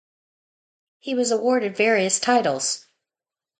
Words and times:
He 0.97 1.13
was 1.13 1.29
awarded 1.29 1.77
various 1.77 2.19
titles. 2.19 2.87